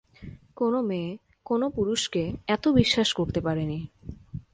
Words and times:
কোনো 0.55 0.79
মেয়ে 0.81 1.09
কোনো 1.45 1.65
পুরুষকে 1.69 2.23
এত 2.47 2.63
বিশ্বাস 2.71 3.09
করতে 3.13 3.39
পারে 3.41 3.63
নি। 3.65 3.79